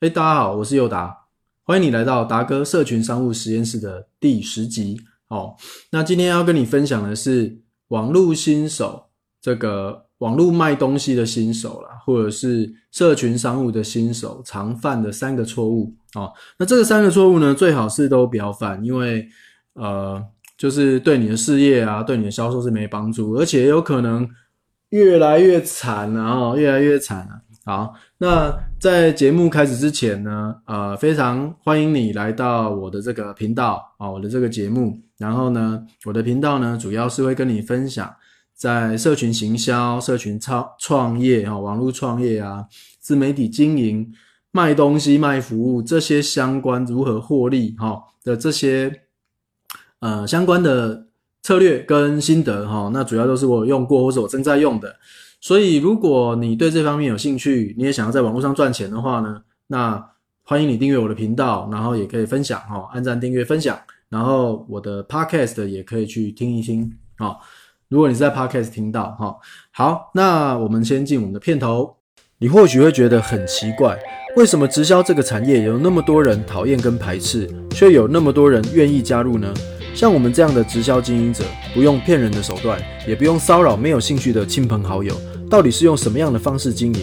[0.00, 1.24] 哎，大家好，我是佑达，
[1.62, 5.00] 欢迎你来到达哥社群商务实验室的第十集。
[5.28, 5.56] 哦，
[5.90, 7.56] 那今天要跟你分享的是
[7.88, 9.06] 网络新手，
[9.40, 15.94] 这个网络卖东西的新手啦，或者是社群商务的新手常犯的三个错误。
[16.14, 19.26] 哦，那这个三个错误呢，最好是都不要犯，因为
[19.72, 20.22] 呃，
[20.58, 24.28] 就是对你的事业啊，对你的销售是没帮助，而且有可能
[24.90, 27.40] 越来越惨啊，越来越惨啊。
[27.64, 28.56] 好，那
[28.86, 34.96] 在节目开始之前呢，呃，非常欢迎你来到我的这个频道啊，我的这个节目。
[35.18, 38.08] 然后呢，我的频道呢，主要是会跟你分享
[38.54, 42.64] 在社群行销、社群创创业哈、网络创业啊、
[43.00, 44.08] 自媒体经营、
[44.52, 49.00] 卖东西、卖服务这些相关如何获利哈的这些
[49.98, 51.08] 呃相关的
[51.42, 52.88] 策略跟心得哈。
[52.94, 54.94] 那主要都是我用过或者我正在用的。
[55.40, 60.02] 所以，如果你对这方面有兴趣，你也想要在网络上赚钱的话呢，那
[60.42, 63.78] 欢迎你订阅我的频道，然后也可以分享哈，按赞、订阅、分享，
[64.08, 67.36] 然后我的 podcast 也可以去听一听啊。
[67.88, 69.36] 如果你在 podcast 听到哈，
[69.72, 71.96] 好，那我们先进我们的片头。
[72.38, 73.98] 你或许会觉得很奇怪，
[74.36, 79.54] 为什么直销这个产业有那么多人讨厌跟排斥，却有那么多人愿意加入呢？
[79.96, 85.18] 像我们这样的直销经营者，不用骗人的手段，也不用骚扰没有兴趣的亲朋好友。
[85.48, 87.00] 到底是用什么样的方式经营？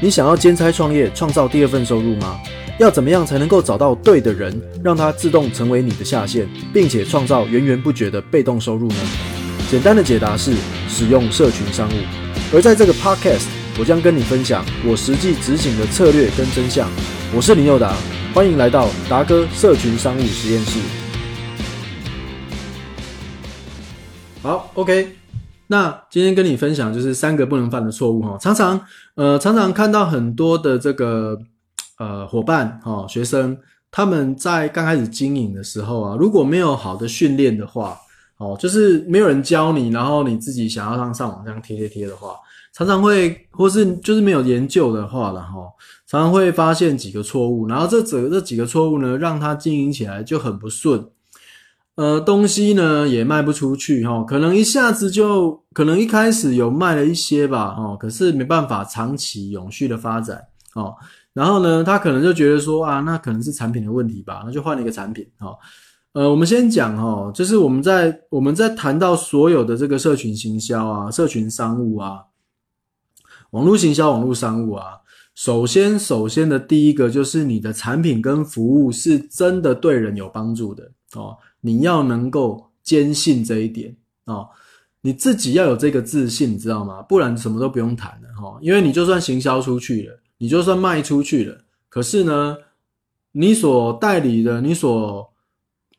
[0.00, 2.38] 你想要兼差创业，创造第二份收入吗？
[2.78, 8.96] 要怎么样才能够找到对的人，让他自动成为你的下线，并且创造源源不绝的被动收入呢？
[9.68, 10.54] 简单的解答是
[10.88, 11.94] 使用社群商务。
[12.54, 16.88] 而在这个 podcast，我将跟你分享我实际执行的策略跟真相。
[17.34, 17.96] 我是林佑达，
[18.32, 20.78] 欢迎来到达哥社群商务实验室。
[24.46, 25.16] 好，OK。
[25.66, 28.80] 那今天跟你分享就是三个不能犯的错误哈，常常
[29.16, 31.36] 呃常常看到很多的这个
[31.98, 33.58] 呃伙伴哈学生
[33.90, 37.98] 他们在刚开始经营的时候啊，如果没有好的训练的话
[38.38, 42.36] 哦，就是没有人教你，然后你自己想要上上网这样贴贴贴的话，
[42.72, 45.56] 常常会或是就是没有研究的话了哈，
[46.06, 51.04] 常常会发现几个错误，然后这这这几个错误呢，让他经营起来就很不顺。
[51.96, 60.42] 呃，东西呢也卖不出去哈，可能一下子就可能一开始有卖了一些吧，哦，可是没办法长期永续的发展
[60.74, 60.94] 哦。
[61.32, 65.56] 然后呢，他可能就觉得说啊，那可能是产品的问题吧，那就换了一个产品哈。
[66.12, 72.20] 呃，我们先讲哈，就是我们在我们在谈到所有的这个社群行销啊、社群商务啊、
[73.52, 74.84] 网络行销、网络商务啊，
[75.34, 81.36] 首先首先的第一个就是你的产品跟服务是真的对人有帮助的哦。
[81.60, 83.92] 你要能够坚信这一点
[84.26, 84.48] 哦，
[85.00, 87.02] 你自己要有这个自信，你知道吗？
[87.02, 88.56] 不然什么都不用谈了哈。
[88.60, 92.56] 因为你就算行销出去了，你就算卖出去了，可是呢，
[93.32, 95.28] 你所代理的，你所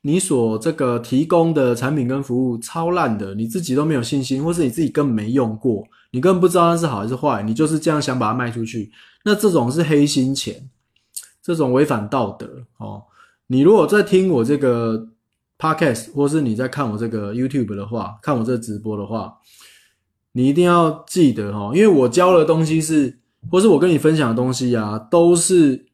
[0.01, 8.89] 你所这个提供的产品跟服务超烂的，你自己都没有信心，或是你自己根本没用过，你根本不知道它是好还是坏，你就是这样想把它卖出去，
[9.25, 10.69] 那这种是黑心钱，
[11.41, 13.03] 这种违反道德哦。
[13.47, 15.09] 你如果在听我这个。
[15.59, 19.33] Podcast，或是你在看我这个 YouTube 的话，看我这直播的话，
[20.33, 23.17] 你一定要记得哈，因为我教的东西是，
[23.49, 25.87] 或是我跟你分享的东西啊，都是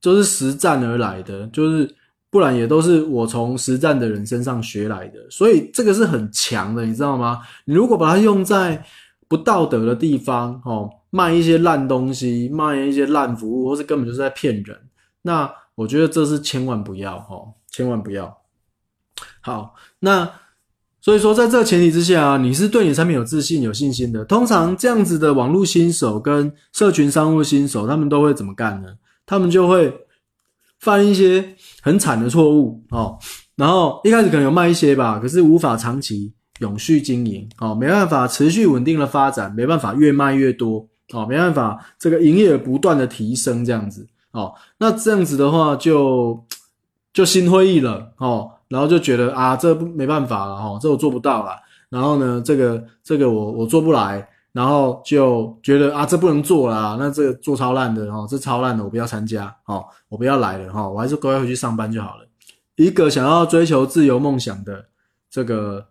[0.00, 1.94] 就是实战而来的，就是
[2.30, 7.42] 不然也都是我从实战的人身上学来的，所以这个是很强的，你知道吗？
[7.66, 8.84] 你如果把它用在
[9.28, 14.76] 不道德的地方，哦，卖一些烂东西，卖一些烂服务，或是根本就是在骗人，
[15.22, 15.48] 那
[15.80, 17.36] 我觉得这是千万不要哈，
[17.70, 18.36] 千万不要。
[19.40, 20.30] 好，那
[21.00, 24.22] 所以说，在这个前提之下啊，你是对你产品有自信、有信心的。
[24.26, 28.88] 通常这样子的网络新手跟社群商务新手，他们都会怎么干呢？
[29.24, 29.90] 他们就会
[30.80, 33.18] 犯一些很惨的错误哦。
[33.56, 44.54] 然后一开始可能有卖一些吧，可是无法长期永续经营哦，没办法持续稳定的发展，没办法越卖越多哦，没办法这个营业额不断的提升这样子哦。
[44.78, 46.44] 那这样子的话，就
[47.12, 48.50] 就心灰意冷哦。
[48.68, 51.50] 然后就觉得啊，这不没办法了哈，这我做不到了。
[51.88, 62.28] 然后呢，这个这个我我做不来，然后就觉得啊，这不能做了，那这个做超烂的哈，这超烂的，我不要参加哦，我不要来了哈，我还是乖乖回去上班就好了。
[62.76, 64.84] 一个想要追求自由梦想的
[65.28, 65.84] 这个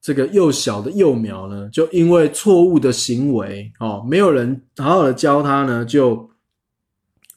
[0.00, 6.30] 这个幼小的幼苗呢，就因为错误的行为哦，没有人好好的教他呢，就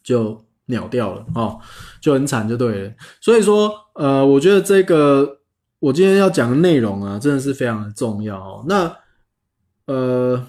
[0.04, 0.44] 就。
[0.72, 1.60] 鸟掉了哦，
[2.00, 2.92] 就很惨，就对了。
[3.20, 5.40] 所以说，呃，我觉得这个
[5.80, 8.64] 我今天要讲的内容啊，真的是非常的重要哦。
[8.68, 8.96] 那
[9.88, 10.46] 呃，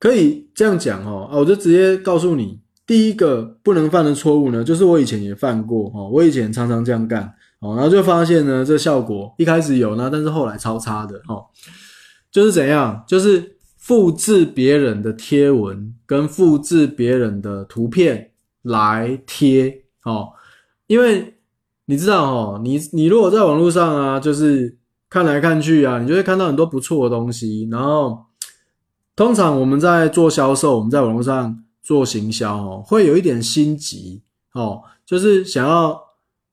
[0.00, 7.22] 可以这样讲哦，啊，我就直接告诉你，第第一个不能犯的错误呢，就是我以前也犯过哦，我以前常常这样干
[7.60, 11.46] 哦，然后就发现呢，这效果一开始有呢，但是后来超差的哦，
[12.30, 18.31] 就是怎样，就是复制别人的贴文跟复制别人的图片
[18.62, 20.32] 来贴哦，
[20.86, 21.34] 因为
[21.84, 24.78] 你知道哦，你你如果在网络上啊，就是
[25.10, 28.24] 看来看去啊，你就会看到很多不错的东西，然后
[29.14, 31.64] 通常我们在做销售，我们在网络上。
[31.84, 34.22] 做行销哦，会有一点心急
[34.52, 36.00] 哦，就是想要，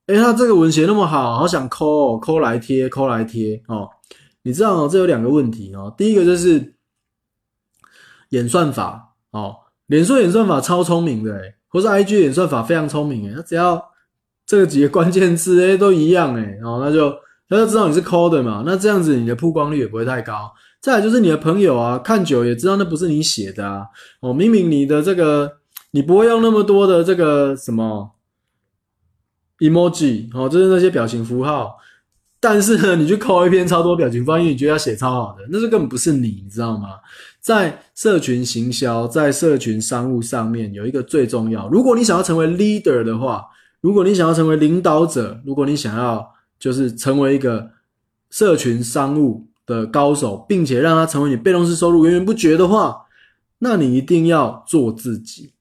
[0.08, 3.88] 哎，他这个文写那么好，好想抠哦，抠来贴，抠来贴哦。
[4.42, 5.94] 你知道哦，这有两个问题哦。
[5.96, 6.74] 第一个就是
[8.30, 9.56] 演算法哦，
[9.86, 13.84] 脸书演算法超聪明的诶或是 IG 演算法非常聪明诶它只要
[14.46, 17.10] 这几个关键字诶 都一样诶哦，那就
[17.48, 20.52] 他就知道你是抠的嘛，那这样子你的曝光率也不会太高。
[20.82, 23.86] 再来就是你的朋友啊，看久也知道那不是你写的啊。
[24.22, 25.58] 哦，明明你的这个
[25.92, 28.12] 你不会用那么多的这个什么
[29.60, 31.76] emoji 哦，就是那些表情符号，
[32.40, 36.90] 但是呢， 你去抠一篇超多表情包，因为你觉得要写超好的，那是根本不是你，你知道吗？
[37.40, 43.44] 在社群行销，在社群商务上面有一个最重要，如果你想要成为 leader 的话，
[43.82, 46.26] 如果你想要成为领导者，如果你想要
[46.60, 47.70] 就是成为一个
[48.30, 49.46] 社群商务。
[49.70, 53.06] 的高手，并且让他成为你被动式收入源源不绝的话，
[53.60, 55.54] 那你一定要做自己，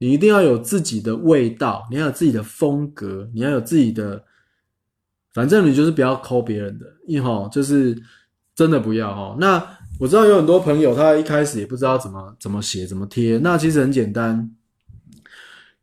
[0.00, 4.22] 你一定要有自己的味道，你要有自己的风格，你要有自己的，
[5.38, 7.96] 反正你就是不要抠别人的，一吼就是
[8.56, 9.36] 真的不要哈。
[9.38, 9.64] 那
[10.00, 14.50] 我知道有很多朋友，他一开始也不知道怎么怎么写怎么贴，那其实很简单。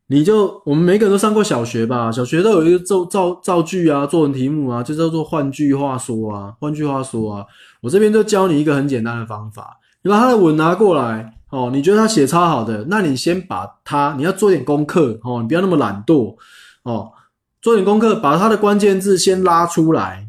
[0.07, 7.46] 你就我们每个人都上过小学吧，小学都有一个造造造句啊，作文题目啊，就叫做换句话说啊，换句话说啊，
[7.81, 16.36] 我这边就教你一个很简单的方法，你把他的文拿过来哦，你觉得他写超好的，那你先把他，你要做点功课哦，你不要那么懒惰
[16.84, 17.12] 哦，
[17.66, 20.28] 做点功课，把它的关键字先拉出来，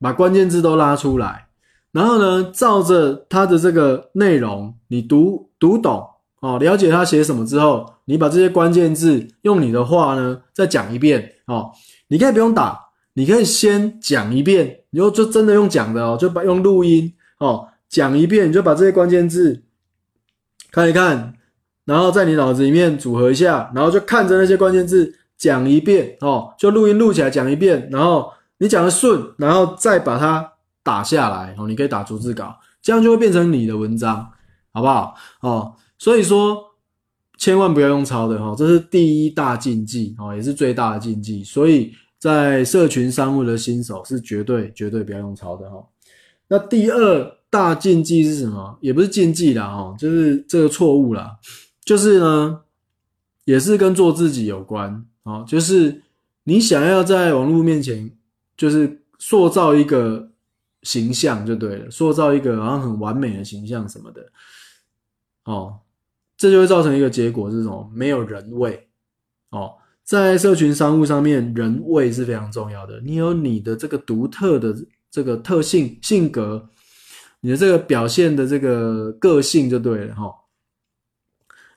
[0.00, 1.48] 把关键字都拉出来，
[1.92, 6.02] 然后呢，照着它的这个内容，你读读懂。
[6.40, 11.70] 哦，了解他写什么之后，你把这些关键字用你的话呢再讲一遍哦。
[12.08, 12.80] 你可以不用打，
[13.12, 19.64] 你可以先讲一遍，你就就真的用讲的哦，就把用录音哦讲一遍，你就把这些关键字
[20.70, 21.34] 看一看，
[21.84, 30.52] 然后在你脑子里面组合一下，然后就看着那些关键字讲一遍哦，就录音录起来讲一遍，然后你讲的顺，然后再把它
[30.82, 34.30] 打下来哦，你可以打逐字稿，这样就会变成你的文章，
[34.70, 35.14] 好不好？
[35.40, 35.72] 哦。
[35.98, 36.62] 所以说，
[37.38, 41.42] 千万不要用抄的哈，这是第一大禁忌哦，也是最大的禁忌。
[41.42, 45.82] 所以在社群商务的新手是绝对绝对不要用抄的哈。
[46.48, 48.78] 那第二大禁忌是什么？
[48.82, 51.38] 也不是禁忌啦哈，就是这个错误啦，
[51.82, 52.60] 就是呢，
[53.46, 56.02] 也是跟做自己有关哦，就是
[56.42, 58.10] 你想要在网络面前，
[58.56, 60.28] 就是塑造一个
[60.82, 64.26] 形象就对了，塑造一个好像很完美的形象什么的
[65.44, 65.78] 哦。
[66.36, 68.88] 这就会造成一个结果，这种没有人味
[69.50, 69.74] 哦。
[70.02, 73.00] 在社群商务上面，人味是非常重要的。
[73.02, 74.74] 你有你的这个独特的
[75.12, 76.68] 这个特性、性格，
[77.40, 80.34] 你的这个表现的这个个性就对了哈。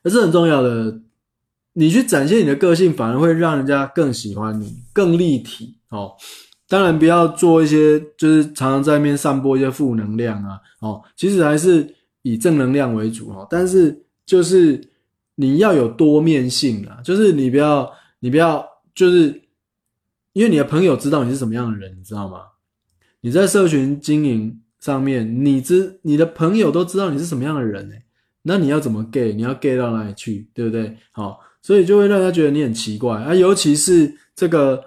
[0.04, 1.00] 这是很重要的。
[1.74, 6.14] 你去展现你的个性，反而会让人家更喜欢你，更立体哦。
[6.68, 11.02] 当然，不要做一些就是常常在面散播一些负能量啊哦。
[11.16, 11.88] 其实还是
[12.22, 13.46] 以正能量为主哦。
[13.50, 14.00] 但是。
[14.26, 14.82] 就是
[15.36, 18.66] 你要有多面性啊，就是你不要，你不要，
[18.96, 19.42] 就是
[20.32, 22.40] 因为你的朋友知道你是什么样的人，你知道吗？
[23.20, 27.96] 你在社群经营上面，你知你的朋友都知道你是什么样的人呢，
[28.44, 29.34] 那你要怎么 gay？
[29.34, 30.98] 你要 gay 到哪里去，对不对？
[31.12, 34.84] 好，所以就会让他觉得你很奇怪啊，尤其是这个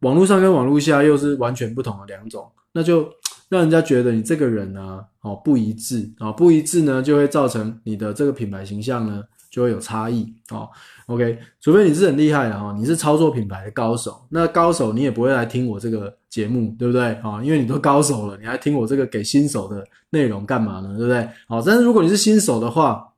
[0.00, 3.08] 网络上跟网络下又是完全不同的两种，那就。
[3.48, 10.68] 让人家觉得你这个人呢，哦不一致啊，不一致呢就会造成你的这个品牌形象呢就会有差异哦。
[11.06, 17.40] OK，除非你是很厉害的哈，你是操作品牌的高手，那高手你也不会来听我这个节目，对不对啊？
[17.40, 20.96] 因为你都高手了，你还听我这个给新手的内容干嘛呢？
[20.98, 21.28] 对不对？
[21.46, 23.12] 好，但是如果你是新手的话，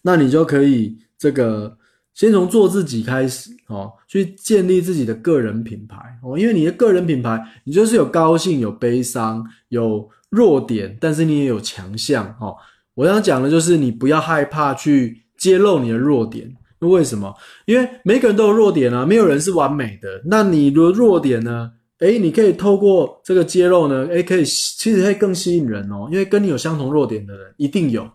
[0.00, 1.76] 那你就可以这个。
[2.12, 12.54] 先从做自己开始哦，去建立自己的个人品牌哦，因为你的个人品牌，你就是有高兴、有悲伤、有弱点，但是你也有强项哦。
[12.94, 17.34] 我想讲的就是你不要害怕去揭露你的弱点，那为什么？
[17.64, 20.20] 因为每个人都有弱点啊，没有人是完美的。
[20.26, 21.70] 那你的弱点呢？
[22.00, 28.10] 诶，你可以透过这个揭露呢，诶，可以其实会更吸引人哦，因为跟你有相同弱点的人一定有。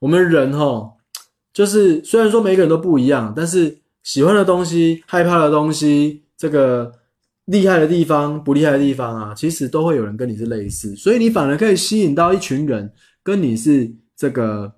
[0.00, 0.94] 我们人哈。
[1.56, 6.92] 就是虽然说每个人都不一样，但是喜欢的东西、害怕的东西，这个
[7.46, 14.70] 厉害的地方、不厉害的地方啊，其实都会有人跟你是类似，所以你反而可以吸引到一群人跟你是这个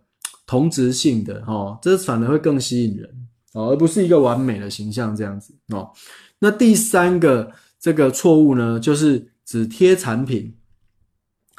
[0.46, 3.10] 同质性的哦，这反而会更吸引人
[3.54, 5.90] 哦，而不是一个完美的形象这样子哦。
[6.38, 10.54] 那第三个这个错误呢，就是只贴产品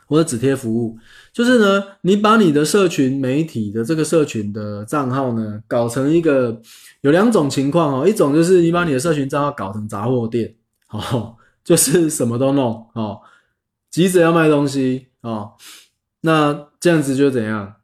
[0.09, 0.97] 或者纸贴服务，
[1.31, 6.59] 就是呢，你把你的社群媒体的这个社群的账号呢，搞成一个
[7.01, 10.55] 有两种情况哦，一种就是你把你的社群账号搞成杂货店
[10.89, 13.19] 哦，就是什么都弄哦，
[13.91, 15.51] 急着要卖东西哦，
[16.21, 17.75] 那这样子就怎样，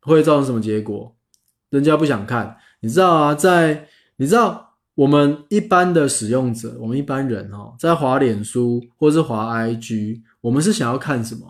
[0.00, 1.14] 会造成什么结果？
[1.70, 3.86] 人家不想看，你知道啊，在
[4.16, 4.64] 你知道。
[4.96, 11.44] 我们一般的使用者，我们一般人哦，在滑脸书或是滑 IG，我们是想要看什么？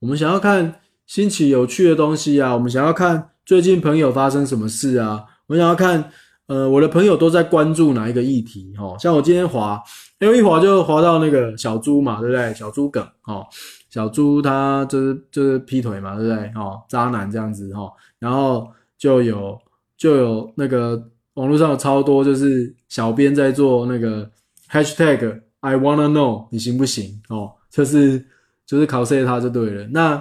[0.00, 6.10] 我们想要看新奇有趣的东西啊，我们想要看最近朋友发生什么事啊，我想要看，
[6.48, 8.74] 呃，我的朋友都在关注哪一个议题？
[8.76, 9.80] 哦，像我今天滑，
[10.18, 12.52] 因为一滑就滑到那个小猪嘛，对不对？
[12.52, 13.46] 小猪梗哦，
[13.88, 16.50] 小猪他就是就是劈腿嘛，对不对？
[16.56, 17.88] 哦，渣男这样子哈，
[18.18, 19.56] 然后就有
[19.96, 21.00] 就有那个。
[21.34, 24.28] 网络上有超多，就是小编在做那个
[24.68, 27.22] hashtag I wanna know，你行不行？
[27.28, 28.22] 哦，就是
[28.70, 29.84] 就是考试他就对了。
[29.88, 30.14] 那，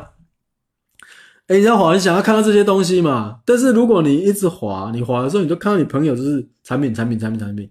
[1.45, 3.41] 哎，你要滑，你想要看到这些东西嘛？
[3.45, 7.69] 但是如果你一直滑，你滑的时候，你就看到你朋友就是产品、产品、产品、产品，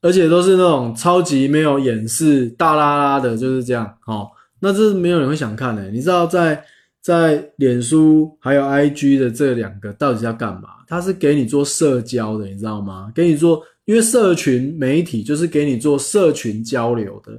[0.00, 3.98] 而且都是那种超级没有掩饰、大拉拉的，就是这样。
[4.06, 4.30] 哦，
[4.60, 5.90] 那这是没有人会想看的。
[5.90, 6.64] 你知道在。
[7.02, 10.68] 在脸书还有 IG 的这两个到底要干嘛？
[10.86, 13.10] 它是给你做社交的，你知道吗？
[13.12, 17.32] 给你做，因为社群媒体就是给你做社群交流的，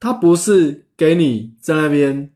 [0.00, 2.30] 它不是给你在那边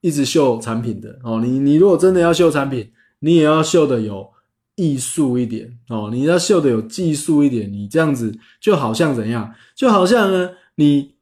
[0.00, 1.40] 一直秀产品的哦。
[1.40, 4.28] 你你如果真的要秀产品，你也要秀的有
[4.74, 7.72] 艺术一点哦，你要秀的有技术一点。
[7.72, 9.54] 你这样子就好像怎样？
[9.76, 11.14] 就好像呢，你。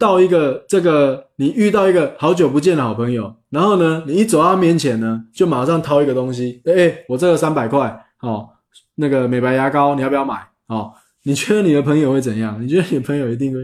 [0.00, 8.48] 到一个这个，你遇到一个好久不见的好朋友，然后呢，你一走到他面前呢，就马上掏一个东西，哎，我这个三百块，哦，
[8.94, 10.40] 那个美白牙膏，你要不要买？
[10.68, 10.90] 哦，
[11.24, 12.56] 你觉得你的朋友会怎样？
[12.62, 13.58] 你觉得你朋友一定会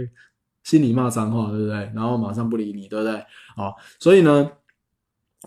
[0.67, 1.75] 心里骂脏话，对不对？
[1.95, 3.15] 然后马上不理你，对不对？
[3.57, 4.51] 好，所以呢，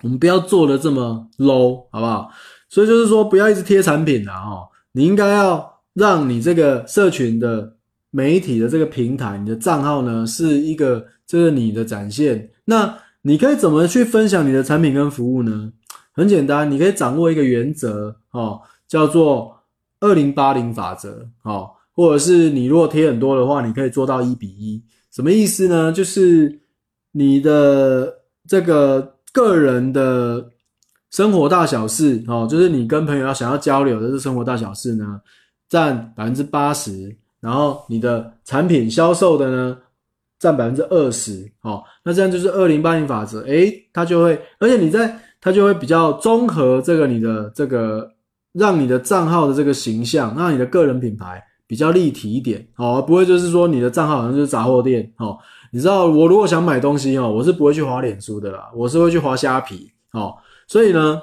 [0.01, 2.31] 我们不要做的这么 low，好不好？
[2.69, 7.75] 所以就是说，不要一直贴产品啊，哈，你应该要让你这个社群的。
[8.11, 12.49] 媒体的这个平台，你的账号呢是一个，这是你的展现。
[12.65, 15.71] 那你可以怎么去分享你的产品跟服务呢？
[16.13, 19.55] 很简单，你可以掌握一个原则哦，叫做
[19.99, 24.83] 二零八零法则哦，或者是你如果贴很多的话，你可以做到一比一。
[25.19, 25.91] 什么意思呢？
[25.91, 26.61] 就是
[27.11, 30.49] 你的这个个人的
[31.11, 35.19] 生活大小事哦，就是你跟朋友要想要交流的这生活大小事呢，
[35.67, 37.13] 占百分之八十。
[37.41, 39.77] 然后你的产品销售的呢，
[40.39, 48.09] 占百分之二十，哦，那这样就是二零八零法则，诶，它就会，而且你在它就会比较综合这个你的这个，
[48.53, 55.37] 让你的账号的这个形象，让你的个人品牌比较立体一点，哦，不会就是说你的账号好像就是杂货店，哦，
[55.71, 60.33] 你知道我如果想买东西哦，我是不会去滑脸书的啦，我是会去滑虾皮，哦，
[60.67, 61.21] 所以呢，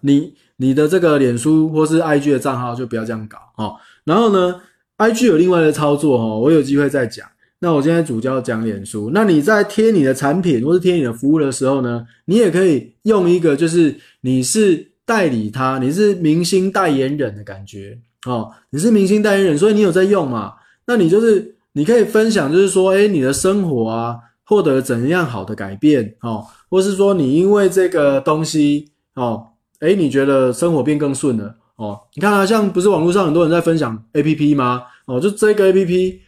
[0.00, 4.62] 你你的这个脸书或是 IG 的账号就不要这样搞，哦，然后呢。
[4.98, 7.26] I G 有另外的操作哦，我有机会再讲。
[7.58, 9.10] 那我现在主教讲脸书。
[9.12, 18.50] 那你在贴你的产品或是贴你的服务的时候呢，你也可以用一个就是你是代理他，你是明星代言人的感觉哦。
[18.70, 20.54] 你是明星代言人，所以你有在用嘛？
[20.86, 29.48] 那你就是你可以分享，就是说，哎，你的生活啊，获得怎样好的改变哦，或是说你因为这个东西哦，
[29.80, 32.00] 哎，你觉得生活变更顺了哦？
[32.14, 34.82] 你看啊，像不是网络上很多人在分享 A P P 吗？
[35.06, 36.20] 哦，就这个 A P P，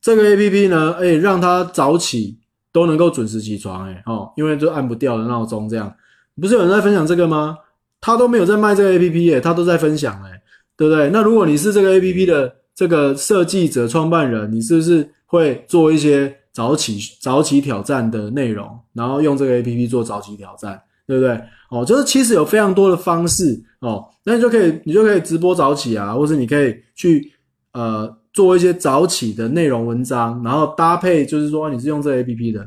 [0.00, 2.38] 这个 A P P 呢，哎，让他早起
[2.72, 5.92] 都能够准时起床，哎，哦，因为就按不掉的闹钟这样，
[6.40, 7.56] 不是有人在分享这个吗？
[8.00, 10.40] 他都没有在卖这个 A P P，哎，他都在分享，哎，
[10.78, 11.10] 对不对？
[11.10, 21.38] 那如果你是这个 A P P 的这个设计者、创办人，你是不是会做一些早起早起挑战的内容，然后用这个 A P P 做早起挑战，对不对？
[21.70, 27.32] 哦，就是其实有非常多的方式，哦，那你就可以你就可以直播早起啊，或者你可以去。
[27.72, 32.66] 呃，做一些早起的内容文章，然后搭配，就是说你是用这 A P P 的，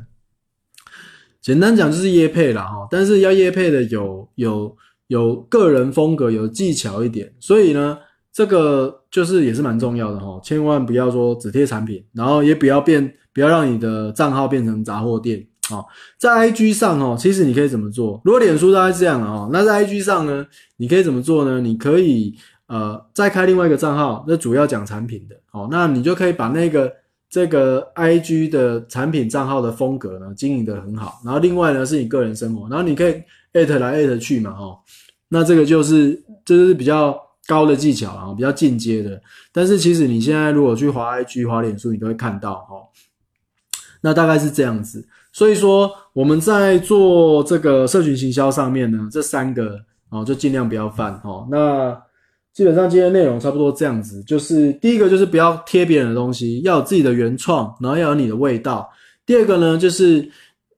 [1.42, 2.86] 简单讲就是叶配了哈。
[2.88, 4.74] 但是要叶配的有有
[5.12, 7.98] 有个人风格，有技巧一点，所以呢，
[8.32, 10.40] 这个就是也是蛮重要的哈。
[10.42, 15.84] 千万不要说只贴产品，然后也不要变，不要让你的账号变成杂货店哦，
[16.18, 18.22] 在 IG 上哦，其实你可以怎么做？
[18.24, 20.46] 如果脸书大概是这样的哦，那在 IG 上呢，
[20.78, 21.60] 你可以怎么做呢？
[21.60, 22.34] 你可以
[22.68, 26.90] 呃再开另外一个账号，那主要讲产品的哦，那你就可以把那个
[27.28, 34.78] 这个 IG 的产品账号的风格呢经营的很好，然后另外呢是你个人生活，然后你可以艾特来艾特去嘛哦，
[35.32, 36.12] 那这个就是
[36.44, 39.18] 这就是比较高的技巧啊，比较进阶的。
[39.50, 42.84] 但是其实你现在如果去滑 IG、滑脸书，你都会看到哦。
[44.02, 51.48] 那大概是这样子，所以说我们在做这个社群行销上面呢，这三个哦就尽量不要犯哦。
[51.50, 51.96] 那
[52.52, 58.90] 基本上今天内容差不多这样子，就是第一个就是不要贴别人的东西，要有自己的原创，然后要有你的味道。
[59.24, 60.28] 第二个呢，就是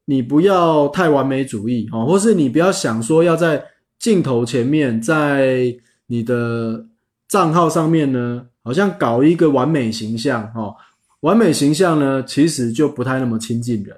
[0.04, 3.64] 你不要太完美主义哦，或是你不要想说要在
[3.98, 5.74] 镜头前面，在
[6.06, 6.84] 你的
[7.28, 10.74] 账号上面呢，好像搞一个完美形象哦。
[11.20, 13.96] 完美形象呢，其实就不太那么亲近人。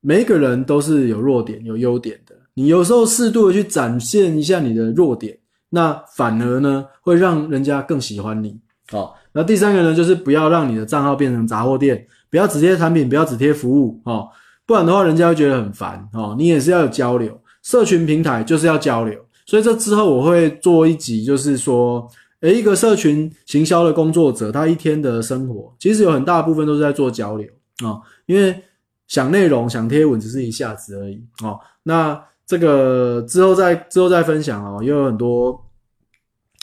[0.00, 2.34] 每一个人都是有弱点、有优点的。
[2.54, 5.36] 你有时候适度的去展现一下你的弱点，
[5.70, 8.58] 那反而呢会让人家更喜欢你。
[8.92, 14.28] 哦，那第三个呢，就是不要让你的账号变成杂货店，不要只贴产品，不要只贴服务，哦，
[14.66, 16.08] 不然的话人家会觉得很烦。
[16.12, 19.20] 哦，你也是要有交流，社群平台就是要交流。
[19.44, 22.08] 所以这之后我会做一集，就是说。
[22.40, 27.48] 诶，一个社群行销的工作者，他一天的生活其实有很大部分都是在做交流
[27.82, 28.62] 啊，因为
[29.06, 31.58] 想内容、想贴文只是一下子而已哦。
[31.84, 35.58] 那这个之后再之后再分享哦，又有很多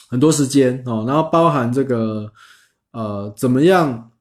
[0.08, 2.32] 很多时间哦，然后包含这个
[2.92, 4.12] 呃，怎么样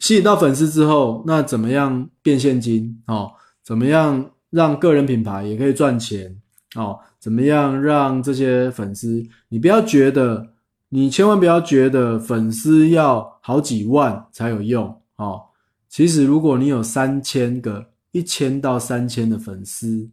[0.00, 3.30] 吸引到粉丝之后，那怎么样变现金哦？
[3.62, 6.40] 怎么样让个人品牌也可以赚钱
[6.76, 7.00] 哦？
[7.18, 10.50] 怎么样让这些粉丝，你不要觉得。
[10.94, 15.40] 你千万不要觉得粉丝要好几万才有用哦。
[15.88, 20.10] 其实如果你有三千个、一千到三千的粉丝，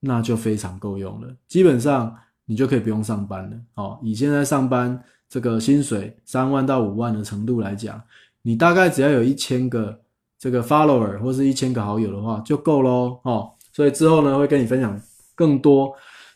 [0.00, 1.28] 那就非常够用了。
[1.46, 2.12] 基本上
[2.46, 3.96] 你就可以不用上班了哦。
[4.02, 8.02] 以现在上班这个薪水三万到五万的程度来讲，
[8.42, 10.00] 你大概只要有一千个
[10.36, 13.52] 这个 follower 或是一千个好友的话就够喽哦。
[13.72, 15.00] 所以之后呢会跟你分享
[15.34, 15.92] 更多。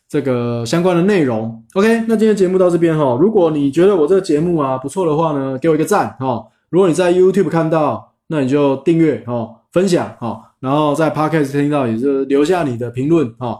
[0.08, 3.18] 这个相关的内容，OK，那今天节目到这边哈。
[3.20, 6.46] 如果你觉得我这个节目啊不错的话呢，给我一个赞哈。
[6.70, 10.52] 如果你在 YouTube 看到，那你就订阅哈，分享哈。
[10.60, 13.58] 然后在 Podcast 听到，也是留下你的评论哈。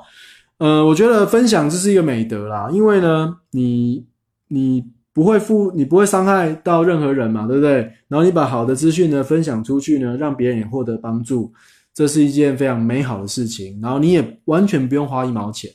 [0.59, 4.07] 呃，我觉得分享这是一个美德啦，因为呢，你
[4.47, 7.91] 你不会负，你不会伤害到任何人嘛，对不对？
[8.07, 11.53] 然后你把好的资讯呢分享出去呢，让别人也获得帮助，
[11.97, 13.81] 这是一件非常美好的事情。
[13.81, 15.71] 然后你也完全不用花一毛钱。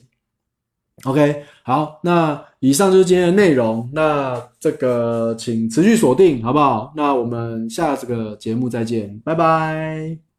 [1.04, 3.90] OK，好，那以上就是今天的内容。
[3.92, 6.92] 那这个请持续锁定，好不好？
[6.96, 10.31] 那我们下这个节目再见，拜拜。